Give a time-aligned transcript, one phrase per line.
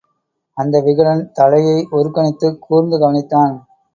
[0.57, 3.55] அந்த விகடன், தலையை ஒருக்கணித்துக் கூர்ந்து கவனித்தான்.